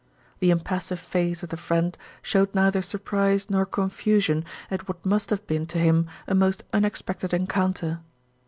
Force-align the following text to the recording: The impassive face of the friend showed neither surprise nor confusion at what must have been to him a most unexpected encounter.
The 0.39 0.49
impassive 0.49 0.99
face 0.99 1.43
of 1.43 1.49
the 1.49 1.57
friend 1.57 1.95
showed 2.23 2.55
neither 2.55 2.81
surprise 2.81 3.51
nor 3.51 3.67
confusion 3.67 4.45
at 4.71 4.87
what 4.87 5.05
must 5.05 5.29
have 5.29 5.45
been 5.45 5.67
to 5.67 5.77
him 5.77 6.07
a 6.25 6.33
most 6.33 6.63
unexpected 6.73 7.35
encounter. 7.35 7.99